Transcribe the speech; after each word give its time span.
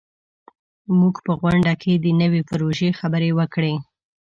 موږ 0.99 1.15
په 1.25 1.31
غونډه 1.39 1.73
کې 1.81 1.93
د 1.97 2.05
نوي 2.21 2.41
پروژې 2.49 2.89
خبرې 2.99 3.29
وکړې. 3.39 3.73